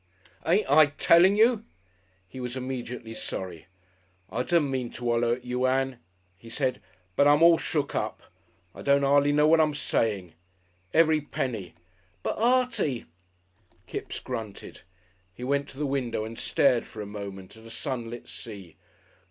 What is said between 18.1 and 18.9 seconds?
sea.